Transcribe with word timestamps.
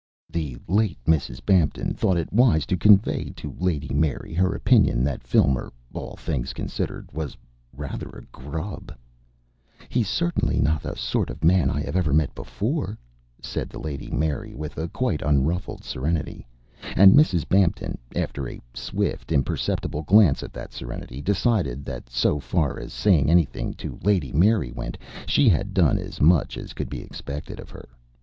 The 0.31 0.57
late 0.67 0.97
Mrs. 1.05 1.45
Bampton 1.45 1.93
thought 1.93 2.17
it 2.17 2.33
wise 2.33 2.65
to 2.65 2.75
convey 2.75 3.25
to 3.35 3.55
Lady 3.59 3.93
Mary 3.93 4.33
her 4.33 4.55
opinion 4.55 5.03
that 5.03 5.21
Filmer, 5.27 5.71
all 5.93 6.15
things 6.15 6.53
considered, 6.53 7.07
was 7.11 7.37
rather 7.71 8.09
a 8.09 8.25
"grub." 8.31 8.91
"He's 9.89 10.07
certainly 10.09 10.59
not 10.59 10.85
a 10.85 10.95
sort 10.97 11.29
of 11.29 11.43
man 11.43 11.69
I 11.69 11.83
have 11.83 11.95
ever 11.95 12.13
met 12.13 12.33
before," 12.33 12.97
said 13.43 13.69
the 13.69 13.77
Lady 13.77 14.09
Mary, 14.09 14.55
with 14.55 14.75
a 14.79 14.87
quite 14.89 15.21
unruffled 15.21 15.83
serenity. 15.83 16.47
And 16.95 17.13
Mrs. 17.13 17.47
Bampton, 17.47 17.99
after 18.15 18.49
a 18.49 18.59
swift, 18.73 19.31
imperceptible 19.31 20.01
glance 20.01 20.41
at 20.41 20.51
that 20.53 20.73
serenity, 20.73 21.21
decided 21.21 21.85
that 21.85 22.09
so 22.09 22.39
far 22.39 22.79
as 22.79 22.91
saying 22.91 23.29
anything 23.29 23.75
to 23.75 23.99
Lady 24.03 24.31
Mary 24.33 24.71
went, 24.71 24.97
she 25.27 25.47
had 25.47 25.75
done 25.75 25.99
as 25.99 26.19
much 26.19 26.57
as 26.57 26.73
could 26.73 26.89
be 26.89 27.03
expected 27.03 27.59
of 27.59 27.69
her. 27.69 27.87